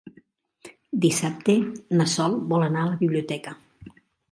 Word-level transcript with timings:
Dissabte 1.03 1.55
na 2.01 2.09
Sol 2.15 2.39
vol 2.55 2.67
anar 2.71 2.83
a 2.87 2.89
la 2.95 2.99
biblioteca. 3.05 3.57